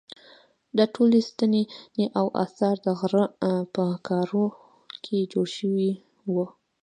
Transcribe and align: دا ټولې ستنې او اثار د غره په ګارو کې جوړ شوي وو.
دا 0.77 0.85
ټولې 0.95 1.19
ستنې 1.29 1.63
او 2.19 2.25
اثار 2.43 2.75
د 2.85 2.87
غره 2.99 3.25
په 3.73 3.83
ګارو 4.07 4.45
کې 5.03 5.29
جوړ 5.31 5.47
شوي 5.57 5.91
وو. 6.31 6.45